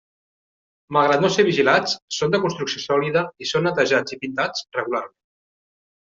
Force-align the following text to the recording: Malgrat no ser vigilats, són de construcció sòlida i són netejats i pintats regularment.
Malgrat 0.95 1.19
no 1.25 1.29
ser 1.33 1.43
vigilats, 1.49 1.93
són 2.19 2.33
de 2.35 2.39
construcció 2.45 2.81
sòlida 2.87 3.23
i 3.45 3.49
són 3.53 3.67
netejats 3.69 4.17
i 4.17 4.21
pintats 4.23 4.65
regularment. 4.79 5.19